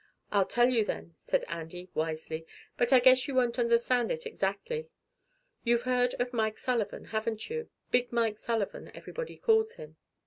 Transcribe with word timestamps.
"I'll 0.31 0.47
tell 0.47 0.67
you 0.71 0.83
then," 0.83 1.13
said 1.17 1.45
Andy 1.47 1.91
wisely; 1.93 2.47
"but 2.75 2.91
I 2.91 2.97
guess 2.99 3.27
you 3.27 3.35
won't 3.35 3.59
understand 3.59 4.09
it 4.09 4.25
exactly. 4.25 4.89
You've 5.63 5.83
heard 5.83 6.15
of 6.15 6.33
Mike 6.33 6.57
Sullivan, 6.57 7.05
haven't 7.05 7.51
you? 7.51 7.69
'Big 7.91 8.11
Mike' 8.11 8.39
Sullivan, 8.39 8.89
everybody 8.95 9.37
calls 9.37 9.73
him." 9.75 9.97